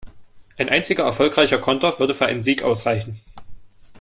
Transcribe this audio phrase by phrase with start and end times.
[0.57, 3.19] Ein einziger erfolgreicher Konter würde für einen Sieg ausreichen.